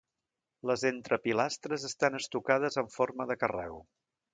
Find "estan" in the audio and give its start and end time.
1.93-2.21